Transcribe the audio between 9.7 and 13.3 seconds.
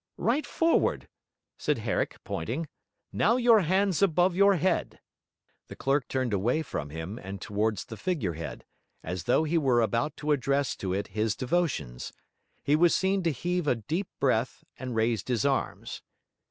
about to address to it his devotions; he was seen